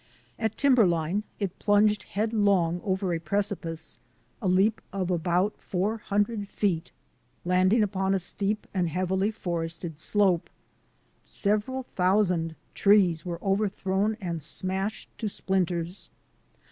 [0.39, 3.99] At timberline it plunged headlong over a preci pice,
[4.41, 6.91] a leap of about four hundred feet,
[7.45, 10.49] landing upon a steep and heavily forested slope.
[11.23, 16.09] Several thousand trees were overthrown and smashed to splinters.